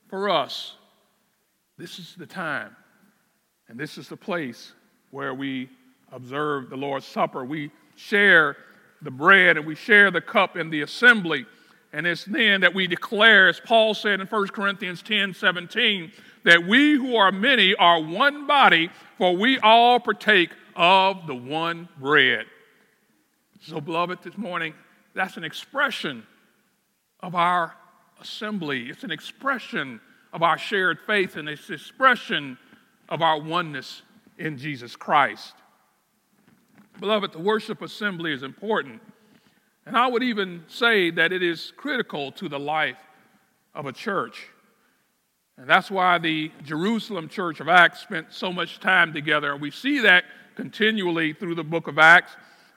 for 0.09 0.29
us, 0.29 0.75
this 1.77 1.97
is 1.97 2.15
the 2.15 2.25
time 2.25 2.75
and 3.71 3.79
this 3.79 3.97
is 3.97 4.09
the 4.09 4.17
place 4.17 4.73
where 5.11 5.33
we 5.33 5.69
observe 6.11 6.69
the 6.69 6.75
Lord's 6.75 7.05
Supper. 7.05 7.45
We 7.45 7.71
share 7.95 8.57
the 9.01 9.11
bread 9.11 9.55
and 9.55 9.65
we 9.65 9.75
share 9.75 10.11
the 10.11 10.19
cup 10.19 10.57
in 10.57 10.69
the 10.69 10.81
assembly. 10.81 11.45
And 11.93 12.05
it's 12.05 12.25
then 12.25 12.59
that 12.61 12.73
we 12.73 12.85
declare, 12.85 13.47
as 13.47 13.61
Paul 13.61 13.93
said 13.93 14.19
in 14.19 14.27
1 14.27 14.47
Corinthians 14.49 15.01
10 15.01 15.33
17, 15.33 16.11
that 16.43 16.67
we 16.67 16.95
who 16.95 17.15
are 17.15 17.31
many 17.31 17.73
are 17.75 18.01
one 18.01 18.45
body, 18.45 18.89
for 19.17 19.37
we 19.37 19.57
all 19.59 20.01
partake 20.01 20.49
of 20.75 21.25
the 21.25 21.35
one 21.35 21.87
bread. 21.97 22.47
So, 23.61 23.79
beloved, 23.79 24.19
this 24.21 24.37
morning, 24.37 24.73
that's 25.13 25.37
an 25.37 25.45
expression 25.45 26.27
of 27.21 27.35
our 27.35 27.73
assembly. 28.19 28.89
It's 28.89 29.05
an 29.05 29.11
expression 29.11 30.01
of 30.33 30.43
our 30.43 30.57
shared 30.57 30.99
faith, 31.07 31.37
and 31.37 31.47
it's 31.47 31.69
an 31.69 31.75
expression 31.75 32.57
of 33.11 33.21
our 33.21 33.39
oneness 33.39 34.01
in 34.39 34.57
Jesus 34.57 34.95
Christ. 34.95 35.53
Beloved, 36.99 37.33
the 37.33 37.39
worship 37.39 37.81
assembly 37.81 38.33
is 38.33 38.41
important. 38.41 39.01
And 39.85 39.97
I 39.97 40.07
would 40.07 40.23
even 40.23 40.63
say 40.67 41.11
that 41.11 41.33
it 41.33 41.43
is 41.43 41.73
critical 41.75 42.31
to 42.33 42.47
the 42.47 42.59
life 42.59 42.97
of 43.75 43.85
a 43.85 43.91
church. 43.91 44.47
And 45.57 45.69
that's 45.69 45.91
why 45.91 46.17
the 46.17 46.51
Jerusalem 46.63 47.27
Church 47.27 47.59
of 47.59 47.67
Acts 47.67 47.99
spent 47.99 48.27
so 48.31 48.53
much 48.53 48.79
time 48.79 49.13
together. 49.13 49.51
And 49.51 49.61
we 49.61 49.71
see 49.71 49.99
that 49.99 50.23
continually 50.55 51.33
through 51.33 51.55
the 51.55 51.63
book 51.63 51.87
of 51.87 51.99
Acts. 51.99 52.31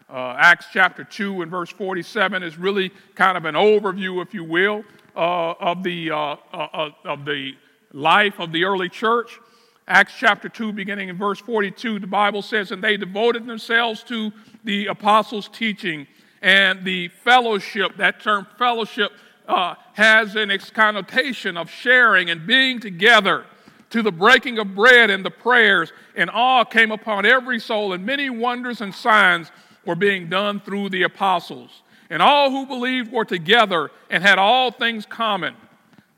Uh, 0.09 0.35
Acts 0.39 0.67
chapter 0.73 1.05
2 1.05 1.43
and 1.43 1.51
verse 1.51 1.71
47 1.71 2.43
is 2.43 2.59
really 2.59 2.91
kind 3.15 3.37
of 3.37 3.45
an 3.45 3.55
overview, 3.55 4.21
if 4.23 4.35
you 4.35 4.45
will, 4.45 4.85
uh, 5.15 5.53
of, 5.53 5.83
the, 5.83 6.11
uh, 6.11 6.37
uh 6.53 6.91
of 7.05 7.25
the 7.25 7.53
life 7.93 8.41
of 8.41 8.51
the 8.53 8.65
early 8.65 8.89
church. 8.89 9.39
Acts 9.87 10.15
chapter 10.19 10.49
2, 10.49 10.73
beginning 10.73 11.11
in 11.11 11.19
verse 11.19 11.39
42, 11.41 11.99
the 11.99 12.07
Bible 12.07 12.41
says, 12.41 12.71
And 12.71 12.83
they 12.83 12.97
devoted 12.97 13.47
themselves 13.47 14.03
to 14.05 14.33
the 14.65 14.87
apostles' 14.87 15.49
teaching 15.49 16.07
and 16.41 16.85
the 16.85 17.09
fellowship. 17.09 17.97
That 17.99 18.21
term 18.21 18.47
fellowship 18.57 19.13
uh, 19.47 19.75
has 19.93 20.37
an 20.37 20.57
connotation 20.73 21.59
of 21.59 21.69
sharing 21.69 22.31
and 22.31 22.47
being 22.47 22.81
together 22.81 23.45
to 23.91 24.03
the 24.03 24.11
breaking 24.11 24.59
of 24.59 24.75
bread 24.75 25.11
and 25.11 25.23
the 25.23 25.31
prayers, 25.31 25.93
and 26.17 26.31
awe 26.31 26.65
came 26.65 26.91
upon 26.91 27.27
every 27.27 27.61
soul, 27.61 27.93
and 27.93 28.07
many 28.07 28.31
wonders 28.31 28.81
and 28.81 28.95
signs 28.95 29.53
were 29.85 29.95
being 29.95 30.31
done 30.31 30.61
through 30.61 30.89
the 30.89 31.03
apostles. 31.03 31.83
And 32.09 32.23
all 32.23 32.51
who 32.51 32.65
believed 32.65 33.13
were 33.13 33.25
together 33.27 33.91
and 34.09 34.23
had 34.23 34.39
all 34.39 34.71
things 34.71 35.05
common. 35.05 35.55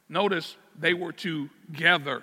Notice 0.08 0.56
they 0.78 0.94
were 0.94 1.12
together. 1.12 2.22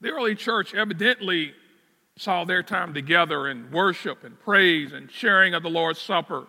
The 0.00 0.10
early 0.10 0.34
church 0.34 0.74
evidently 0.74 1.52
saw 2.16 2.44
their 2.44 2.62
time 2.62 2.94
together 2.94 3.48
in 3.48 3.70
worship 3.70 4.24
and 4.24 4.38
praise 4.38 4.92
and 4.92 5.10
sharing 5.10 5.54
of 5.54 5.62
the 5.62 5.70
Lord's 5.70 6.00
Supper 6.00 6.46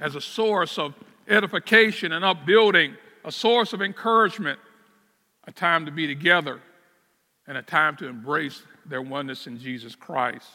as 0.00 0.14
a 0.14 0.20
source 0.20 0.78
of 0.78 0.94
edification 1.28 2.12
and 2.12 2.24
upbuilding, 2.24 2.96
a 3.24 3.32
source 3.32 3.72
of 3.72 3.82
encouragement, 3.82 4.58
a 5.46 5.52
time 5.52 5.86
to 5.86 5.92
be 5.92 6.06
together, 6.06 6.60
and 7.46 7.56
a 7.56 7.62
time 7.62 7.96
to 7.96 8.06
embrace 8.06 8.62
their 8.86 9.02
oneness 9.02 9.46
in 9.46 9.58
Jesus 9.58 9.94
Christ. 9.94 10.48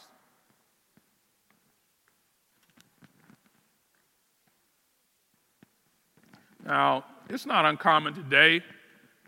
Now, 6.65 7.05
it's 7.29 7.45
not 7.45 7.65
uncommon 7.65 8.13
today 8.13 8.61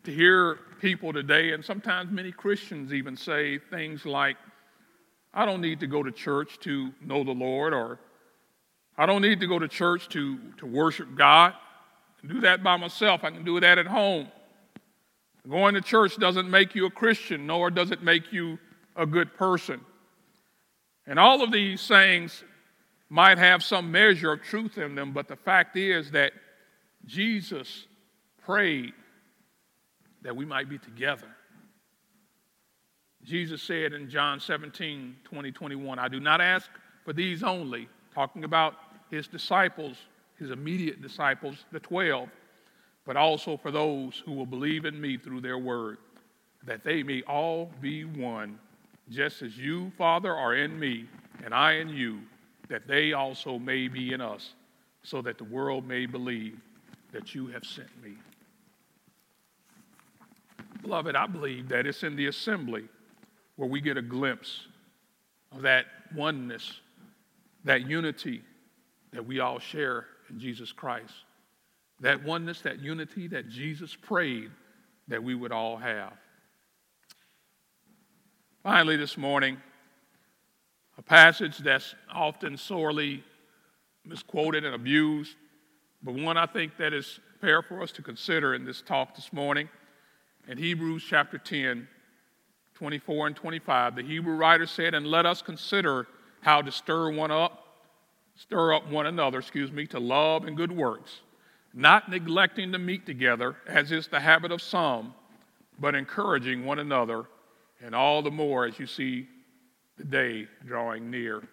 to 0.08 0.14
hear 0.14 0.58
people 0.80 1.12
today, 1.12 1.52
and 1.52 1.66
sometimes 1.66 2.10
many 2.10 2.32
Christians 2.32 2.94
even 2.94 3.18
say 3.18 3.60
things 3.60 4.06
like, 4.06 4.38
I 5.34 5.46
don't 5.46 5.60
need 5.60 5.82
to 5.82 5.88
go 5.88 6.02
to 6.02 6.14
church 6.14 6.60
to 6.62 6.94
know 7.02 7.26
the 7.26 7.34
Lord, 7.34 7.74
or 7.74 8.00
I 8.98 9.06
don't 9.06 9.22
need 9.22 9.42
to 9.42 9.48
go 9.48 9.60
to 9.60 9.68
church 9.68 10.08
to, 10.10 10.38
to 10.60 10.66
worship 10.66 11.14
God. 11.18 11.52
I 11.52 12.20
can 12.22 12.30
do 12.30 12.40
that 12.40 12.64
by 12.64 12.78
myself. 12.78 13.26
I 13.26 13.32
can 13.32 13.44
do 13.44 13.60
that 13.60 13.78
at 13.78 13.86
home. 13.86 14.30
Going 15.46 15.74
to 15.74 15.82
church 15.82 16.18
doesn't 16.18 16.50
make 16.50 16.74
you 16.74 16.86
a 16.86 16.92
Christian, 16.92 17.46
nor 17.46 17.70
does 17.70 17.92
it 17.92 18.02
make 18.02 18.32
you 18.32 18.60
a 18.96 19.06
good 19.06 19.36
person. 19.36 19.82
And 21.06 21.20
all 21.20 21.44
of 21.44 21.52
these 21.52 21.82
sayings 21.82 22.46
might 23.10 23.40
have 23.40 23.62
some 23.62 23.92
measure 23.92 24.32
of 24.32 24.42
truth 24.42 24.78
in 24.78 24.96
them, 24.96 25.12
but 25.12 25.28
the 25.28 25.36
fact 25.36 25.76
is 25.76 26.12
that 26.12 26.32
Jesus 27.06 27.88
prayed 28.46 28.94
that 30.28 30.36
we 30.36 30.44
might 30.44 30.68
be 30.68 30.78
together. 30.78 31.30
Jesus 33.24 33.64
said 33.64 33.94
in 33.94 34.10
John 34.10 34.42
17, 34.42 35.16
20, 35.24 35.52
21, 35.54 36.00
I 36.00 36.10
do 36.10 36.20
not 36.20 36.42
ask 36.42 36.70
for 37.06 37.14
these 37.14 37.44
only, 37.44 37.88
talking 38.14 38.44
about 38.44 38.74
his 39.10 39.28
disciples, 39.28 39.96
his 40.38 40.52
immediate 40.52 41.02
disciples, 41.02 41.64
the 41.72 41.80
12, 41.80 42.28
but 43.06 43.16
also 43.16 43.56
for 43.56 43.72
those 43.72 44.22
who 44.26 44.34
will 44.34 44.46
believe 44.46 44.84
in 44.84 45.00
me 45.00 45.18
through 45.18 45.40
their 45.40 45.58
word, 45.58 45.98
that 46.66 46.84
they 46.84 47.04
may 47.04 47.22
all 47.22 47.72
be 47.80 48.04
one, 48.04 48.60
just 49.10 49.42
as 49.42 49.58
you, 49.58 49.94
Father, 49.98 50.36
are 50.36 50.56
in 50.56 50.78
me, 50.78 51.06
and 51.46 51.54
I 51.54 51.76
in 51.76 51.88
you, 51.88 52.20
that 52.68 52.86
they 52.86 53.14
also 53.14 53.58
may 53.58 53.88
be 53.88 54.12
in 54.12 54.20
us, 54.20 54.56
so 55.04 55.22
that 55.22 55.38
the 55.38 55.46
world 55.46 55.88
may 55.88 56.06
believe 56.06 56.60
that 57.14 57.34
you 57.34 57.48
have 57.48 57.64
sent 57.64 58.04
me. 58.04 58.18
Beloved, 60.82 61.16
I 61.16 61.28
believe 61.28 61.70
that 61.70 61.86
it's 61.86 62.04
in 62.04 62.16
the 62.16 62.28
assembly 62.28 62.88
where 63.56 63.70
we 63.70 63.82
get 63.82 63.98
a 63.98 64.02
glimpse 64.02 64.68
of 65.52 65.64
that 65.64 65.86
oneness, 66.16 66.80
that 67.64 67.90
unity 67.90 68.42
that 69.12 69.26
we 69.26 69.40
all 69.40 69.60
share 69.60 70.06
in 70.30 70.40
Jesus 70.40 70.72
Christ. 70.72 71.14
That 72.00 72.24
oneness, 72.24 72.62
that 72.62 72.80
unity 72.80 73.28
that 73.30 73.50
Jesus 73.50 73.96
prayed 73.96 74.52
that 75.08 75.24
we 75.24 75.34
would 75.34 75.52
all 75.52 75.78
have. 75.78 76.14
Finally, 78.62 78.98
this 78.98 79.18
morning, 79.18 79.58
a 80.98 81.02
passage 81.02 81.58
that's 81.60 81.96
often 82.14 82.58
sorely 82.58 83.24
misquoted 84.06 84.66
and 84.66 84.76
abused, 84.76 85.36
but 86.04 86.14
one 86.14 86.38
I 86.38 86.46
think 86.46 86.78
that 86.78 86.94
is 86.94 87.20
fair 87.40 87.62
for 87.62 87.82
us 87.82 87.92
to 87.94 88.02
consider 88.02 88.54
in 88.54 88.66
this 88.66 88.82
talk 88.82 89.16
this 89.16 89.32
morning. 89.32 89.70
In 90.48 90.58
Hebrews 90.58 91.04
chapter 91.08 91.38
10, 91.38 91.88
24 92.76 93.28
and 93.28 93.36
25, 93.36 93.96
the 93.96 94.04
Hebrew 94.04 94.36
writer 94.36 94.66
said, 94.66 94.94
And 94.94 95.08
let 95.08 95.26
us 95.26 95.42
consider 95.42 96.08
how 96.42 96.62
to 96.62 96.72
stir 96.72 97.12
one 97.12 97.32
up, 97.32 97.66
stir 98.36 98.74
up 98.74 98.90
one 98.90 99.08
another, 99.08 99.40
excuse 99.40 99.72
me, 99.72 99.88
to 99.88 100.00
love 100.00 100.46
and 100.46 100.56
good 100.56 100.72
works 100.72 101.22
not 101.78 102.10
neglecting 102.10 102.72
to 102.72 102.80
meet 102.80 103.06
together, 103.06 103.56
as 103.68 103.92
is 103.92 104.08
the 104.08 104.20
habit 104.20 104.52
of 104.52 104.62
some, 104.62 105.14
but 105.80 105.94
encouraging 105.94 106.66
one 106.66 106.80
another, 106.80 107.26
and 107.82 107.94
all 107.94 108.24
the 108.24 108.32
more 108.32 108.66
as 108.66 108.80
you 108.80 108.88
see 108.88 109.28
the 109.98 110.04
day 110.04 110.48
drawing 110.66 111.12
near. 111.12 111.44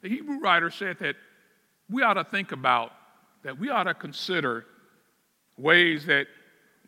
The 0.00 0.08
Hebrew 0.08 0.40
writer 0.40 0.70
said 0.70 0.98
that 1.00 1.16
we 1.90 2.02
ought 2.02 2.14
to 2.14 2.24
think 2.24 2.52
about, 2.52 2.92
that 3.42 3.58
we 3.58 3.68
ought 3.68 3.84
to 3.84 3.94
consider 3.94 4.64
ways 5.58 6.06
that 6.06 6.28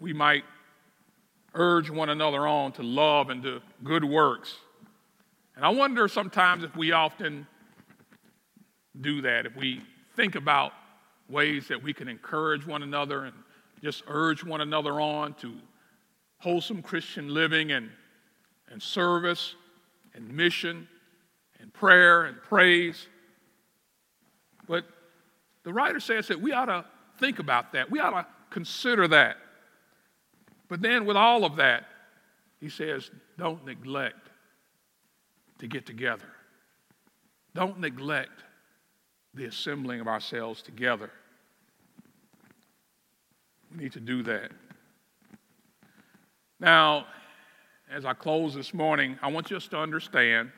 we 0.01 0.13
might 0.13 0.45
urge 1.55 1.91
one 1.91 2.09
another 2.09 2.47
on 2.47 2.73
to 2.73 2.83
love 2.83 3.31
and 3.31 3.43
to 3.43 3.61
good 3.83 4.05
works. 4.05 4.57
And 5.57 5.65
I 5.65 5.69
wonder 5.69 6.09
sometimes 6.09 6.65
if 6.65 6.77
we 6.77 6.93
often 6.93 7.47
do 9.01 9.23
that, 9.23 9.47
if 9.47 9.57
we 9.57 9.83
think 10.17 10.35
about 10.35 10.73
ways 11.29 11.69
that 11.69 11.83
we 11.83 11.93
can 11.93 12.09
encourage 12.09 12.67
one 12.67 12.83
another 12.83 13.25
and 13.25 13.35
just 13.83 14.03
urge 14.07 14.45
one 14.45 14.61
another 14.61 15.01
on 15.01 15.35
to 15.35 15.55
wholesome 16.39 16.83
Christian 16.83 17.33
living 17.33 17.73
and, 17.73 17.91
and 18.71 18.83
service 18.83 19.55
and 20.15 20.29
mission 20.29 20.89
and 21.61 21.73
prayer 21.73 22.25
and 22.25 22.41
praise. 22.43 23.07
But 24.67 24.85
the 25.63 25.73
writer 25.73 26.01
says 26.01 26.29
that 26.29 26.41
we 26.41 26.53
ought 26.53 26.67
to 26.67 26.85
think 27.19 27.39
about 27.39 27.73
that. 27.73 27.91
We 27.91 28.01
ought 28.01 28.11
to 28.11 28.27
consider 28.51 29.09
that. 29.09 29.37
But 30.69 30.81
then, 30.81 31.05
with 31.05 31.17
all 31.17 31.45
of 31.45 31.57
that, 31.57 31.85
he 32.61 32.69
says, 32.69 33.11
don't 33.37 33.65
neglect 33.65 34.31
to 35.59 35.67
get 35.67 35.87
together. 35.87 36.25
Don't 37.55 37.79
neglect 37.79 38.43
the 39.35 39.45
assembling 39.45 40.01
of 40.01 40.09
ourselves 40.09 40.63
together. 40.63 41.11
We 43.71 43.83
need 43.83 43.93
to 43.93 44.01
do 44.01 44.23
that. 44.23 44.51
Now, 46.61 47.07
as 47.91 48.05
I 48.05 48.15
close 48.15 48.55
this 48.55 48.73
morning, 48.73 49.19
I 49.21 49.31
want 49.31 49.51
you 49.51 49.59
to 49.59 49.79
understand 49.79 50.51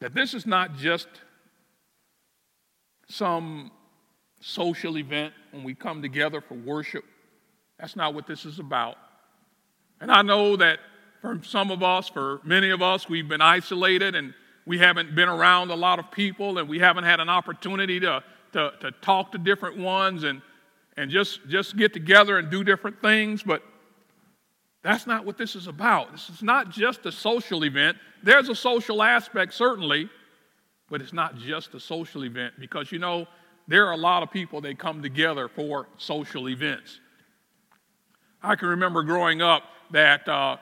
that 0.00 0.14
this 0.14 0.34
is 0.34 0.46
not 0.46 0.76
just 0.76 1.08
some 3.08 3.70
social 4.40 4.98
event 4.98 5.32
when 5.52 5.62
we 5.62 5.74
come 5.74 6.02
together 6.02 6.40
for 6.40 6.54
worship. 6.54 7.04
That's 7.78 7.96
not 7.96 8.14
what 8.14 8.26
this 8.26 8.44
is 8.44 8.58
about. 8.58 8.96
And 10.00 10.10
I 10.10 10.22
know 10.22 10.56
that 10.56 10.78
for 11.20 11.40
some 11.42 11.70
of 11.70 11.82
us, 11.82 12.08
for 12.08 12.40
many 12.44 12.70
of 12.70 12.82
us, 12.82 13.08
we've 13.08 13.28
been 13.28 13.40
isolated 13.40 14.14
and 14.14 14.34
we 14.66 14.78
haven't 14.78 15.14
been 15.14 15.28
around 15.28 15.70
a 15.70 15.74
lot 15.74 15.98
of 15.98 16.10
people 16.10 16.58
and 16.58 16.68
we 16.68 16.78
haven't 16.78 17.04
had 17.04 17.20
an 17.20 17.28
opportunity 17.28 18.00
to, 18.00 18.22
to, 18.52 18.72
to 18.80 18.90
talk 19.00 19.32
to 19.32 19.38
different 19.38 19.78
ones 19.78 20.24
and, 20.24 20.42
and 20.96 21.10
just, 21.10 21.46
just 21.48 21.76
get 21.76 21.92
together 21.92 22.38
and 22.38 22.50
do 22.50 22.64
different 22.64 23.00
things. 23.00 23.42
But 23.42 23.62
that's 24.82 25.06
not 25.06 25.24
what 25.24 25.38
this 25.38 25.56
is 25.56 25.66
about. 25.66 26.12
This 26.12 26.28
is 26.30 26.42
not 26.42 26.70
just 26.70 27.06
a 27.06 27.12
social 27.12 27.64
event. 27.64 27.96
There's 28.22 28.48
a 28.48 28.54
social 28.54 29.02
aspect, 29.02 29.54
certainly, 29.54 30.08
but 30.90 31.00
it's 31.00 31.12
not 31.12 31.36
just 31.36 31.74
a 31.74 31.80
social 31.80 32.24
event 32.24 32.54
because, 32.58 32.92
you 32.92 32.98
know, 32.98 33.26
there 33.68 33.86
are 33.86 33.92
a 33.92 33.96
lot 33.96 34.22
of 34.22 34.30
people 34.30 34.60
that 34.60 34.78
come 34.78 35.02
together 35.02 35.48
for 35.48 35.88
social 35.96 36.48
events. 36.48 37.00
I 38.42 38.54
can 38.54 38.68
remember 38.68 39.02
growing 39.02 39.42
up 39.42 39.64
that 39.90 40.28
uh, 40.28 40.56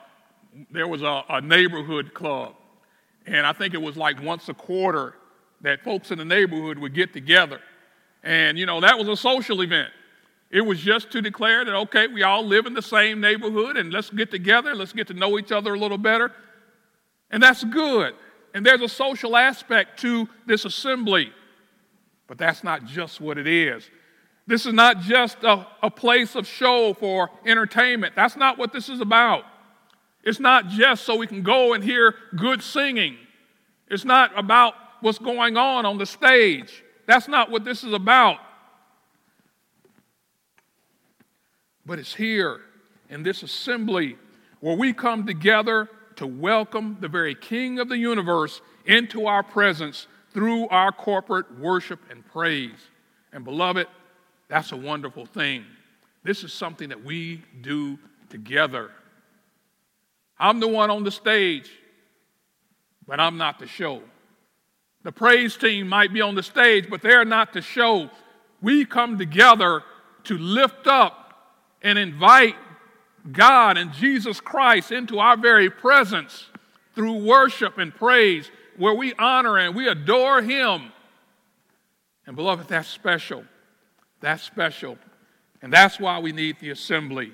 there 0.71 0.87
was 0.87 1.01
a, 1.01 1.23
a 1.29 1.41
neighborhood 1.41 2.13
club 2.13 2.55
and 3.27 3.45
I 3.45 3.53
think 3.53 3.73
it 3.73 3.81
was 3.81 3.97
like 3.97 4.21
once 4.21 4.49
a 4.49 4.53
quarter 4.53 5.15
that 5.61 5.83
folks 5.83 6.11
in 6.11 6.17
the 6.17 6.25
neighborhood 6.25 6.77
would 6.77 6.93
get 6.93 7.13
together. 7.13 7.59
And, 8.23 8.57
you 8.57 8.65
know, 8.65 8.81
that 8.81 8.97
was 8.97 9.07
a 9.07 9.17
social 9.17 9.61
event. 9.61 9.91
It 10.51 10.61
was 10.61 10.79
just 10.79 11.11
to 11.11 11.21
declare 11.21 11.65
that, 11.65 11.73
okay, 11.73 12.07
we 12.07 12.23
all 12.23 12.45
live 12.45 12.65
in 12.65 12.73
the 12.73 12.81
same 12.81 13.19
neighborhood 13.19 13.77
and 13.77 13.91
let's 13.91 14.09
get 14.09 14.31
together, 14.31 14.75
let's 14.75 14.93
get 14.93 15.07
to 15.07 15.13
know 15.13 15.39
each 15.39 15.51
other 15.51 15.73
a 15.73 15.79
little 15.79 15.97
better. 15.97 16.31
And 17.31 17.41
that's 17.41 17.63
good. 17.63 18.13
And 18.53 18.65
there's 18.65 18.81
a 18.81 18.89
social 18.89 19.35
aspect 19.35 19.99
to 20.01 20.29
this 20.45 20.65
assembly. 20.65 21.33
But 22.27 22.37
that's 22.37 22.63
not 22.63 22.85
just 22.85 23.19
what 23.19 23.37
it 23.37 23.47
is. 23.47 23.89
This 24.47 24.65
is 24.65 24.73
not 24.73 24.99
just 24.99 25.43
a, 25.43 25.65
a 25.81 25.89
place 25.89 26.35
of 26.35 26.45
show 26.45 26.93
for 26.93 27.29
entertainment. 27.45 28.15
That's 28.15 28.35
not 28.35 28.57
what 28.57 28.71
this 28.71 28.89
is 28.89 29.01
about. 29.01 29.43
It's 30.23 30.39
not 30.39 30.67
just 30.67 31.03
so 31.03 31.15
we 31.15 31.27
can 31.27 31.41
go 31.41 31.73
and 31.73 31.83
hear 31.83 32.15
good 32.35 32.61
singing. 32.61 33.17
It's 33.89 34.05
not 34.05 34.37
about 34.37 34.75
what's 35.01 35.19
going 35.19 35.57
on 35.57 35.85
on 35.85 35.97
the 35.97 36.05
stage. 36.05 36.83
That's 37.07 37.27
not 37.27 37.51
what 37.51 37.63
this 37.63 37.83
is 37.83 37.93
about. 37.93 38.37
But 41.85 41.99
it's 41.99 42.15
here 42.15 42.61
in 43.09 43.23
this 43.23 43.43
assembly 43.43 44.17
where 44.59 44.75
we 44.75 44.93
come 44.93 45.27
together 45.27 45.89
to 46.15 46.25
welcome 46.25 46.97
the 46.99 47.07
very 47.07 47.35
King 47.35 47.79
of 47.79 47.89
the 47.89 47.97
universe 47.97 48.61
into 48.85 49.27
our 49.27 49.43
presence 49.43 50.07
through 50.33 50.67
our 50.69 50.91
corporate 50.91 51.59
worship 51.59 51.99
and 52.09 52.25
praise. 52.25 52.89
And 53.31 53.43
beloved, 53.43 53.87
that's 54.47 54.71
a 54.71 54.77
wonderful 54.77 55.25
thing. 55.25 55.65
This 56.23 56.43
is 56.43 56.53
something 56.53 56.89
that 56.89 57.03
we 57.03 57.43
do 57.61 57.97
together. 58.29 58.91
I'm 60.37 60.59
the 60.59 60.67
one 60.67 60.89
on 60.89 61.03
the 61.03 61.11
stage, 61.11 61.69
but 63.07 63.19
I'm 63.19 63.37
not 63.37 63.59
the 63.59 63.67
show. 63.67 64.01
The 65.03 65.11
praise 65.11 65.55
team 65.55 65.87
might 65.87 66.11
be 66.11 66.21
on 66.21 66.35
the 66.35 66.43
stage, 66.43 66.89
but 66.89 67.01
they're 67.01 67.25
not 67.25 67.53
the 67.53 67.61
show. 67.61 68.09
We 68.61 68.85
come 68.85 69.17
together 69.17 69.83
to 70.25 70.37
lift 70.37 70.87
up 70.87 71.25
and 71.83 71.99
invite 71.99 72.55
God 73.31 73.77
and 73.77 73.93
Jesus 73.93 74.41
Christ 74.41 74.91
into 74.91 75.19
our 75.19 75.37
very 75.37 75.69
presence 75.69 76.47
through 76.95 77.23
worship 77.23 77.77
and 77.77 77.93
praise, 77.93 78.49
where 78.77 78.93
we 78.93 79.13
honor 79.19 79.57
and 79.57 79.75
we 79.75 79.87
adore 79.87 80.41
Him. 80.41 80.91
And 82.25 82.35
beloved, 82.35 82.67
that's 82.67 82.87
special. 82.87 83.43
That's 84.25 84.41
special. 84.41 84.97
And 85.61 85.71
that's 85.71 85.99
why 85.99 86.17
we 86.17 86.31
need 86.31 86.59
the 86.59 86.71
assembly. 86.71 87.31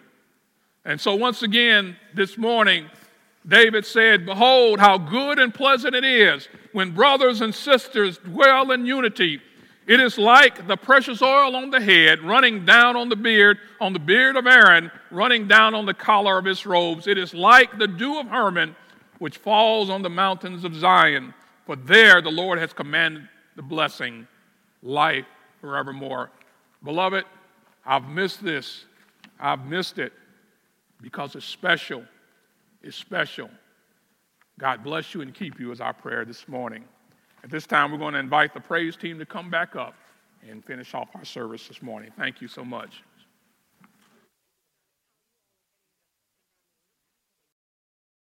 And 0.83 0.99
so, 0.99 1.15
once 1.15 1.41
again, 1.41 1.95
this 2.13 2.37
morning, 2.37 2.89
David 3.47 3.85
said, 3.85 4.25
Behold, 4.25 4.81
how 4.81 4.97
good 4.97 5.39
and 5.39 5.53
pleasant 5.53 5.95
it 5.95 6.03
is 6.03 6.49
when 6.73 6.91
brothers 6.91 7.39
and 7.39 7.55
sisters 7.55 8.17
dwell 8.17 8.71
in 8.71 8.85
unity. 8.85 9.39
It 9.87 10.01
is 10.01 10.17
like 10.17 10.67
the 10.67 10.75
precious 10.75 11.21
oil 11.21 11.55
on 11.55 11.69
the 11.69 11.79
head 11.79 12.23
running 12.23 12.65
down 12.65 12.97
on 12.97 13.07
the 13.07 13.15
beard, 13.15 13.59
on 13.79 13.93
the 13.93 13.99
beard 13.99 14.35
of 14.35 14.45
Aaron, 14.45 14.91
running 15.11 15.47
down 15.47 15.73
on 15.73 15.85
the 15.85 15.93
collar 15.93 16.37
of 16.37 16.43
his 16.43 16.65
robes. 16.65 17.07
It 17.07 17.17
is 17.17 17.33
like 17.33 17.77
the 17.77 17.87
dew 17.87 18.19
of 18.19 18.27
Hermon, 18.27 18.75
which 19.19 19.37
falls 19.37 19.89
on 19.89 20.01
the 20.01 20.09
mountains 20.09 20.65
of 20.65 20.75
Zion. 20.75 21.33
For 21.65 21.77
there 21.77 22.21
the 22.21 22.31
Lord 22.31 22.59
has 22.59 22.73
commanded 22.73 23.29
the 23.55 23.61
blessing, 23.61 24.27
life 24.83 25.25
forevermore. 25.61 26.31
Beloved, 26.83 27.25
I've 27.85 28.07
missed 28.07 28.43
this. 28.43 28.85
I've 29.39 29.65
missed 29.65 29.99
it 29.99 30.13
because 31.01 31.35
it's 31.35 31.45
special. 31.45 32.03
It's 32.81 32.97
special. 32.97 33.49
God 34.59 34.83
bless 34.83 35.13
you 35.13 35.21
and 35.21 35.33
keep 35.33 35.59
you 35.59 35.71
is 35.71 35.81
our 35.81 35.93
prayer 35.93 36.25
this 36.25 36.47
morning. 36.47 36.83
At 37.43 37.49
this 37.49 37.65
time, 37.65 37.91
we're 37.91 37.97
going 37.97 38.13
to 38.13 38.19
invite 38.19 38.53
the 38.53 38.59
praise 38.59 38.95
team 38.95 39.17
to 39.19 39.25
come 39.25 39.49
back 39.49 39.75
up 39.75 39.95
and 40.47 40.63
finish 40.63 40.93
off 40.93 41.09
our 41.15 41.25
service 41.25 41.67
this 41.67 41.81
morning. 41.81 42.11
Thank 42.17 42.41
you 42.41 42.47
so 42.47 42.63
much. 42.63 43.03